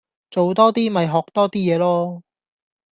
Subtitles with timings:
[0.31, 2.23] 做多啲咪學多啲野囉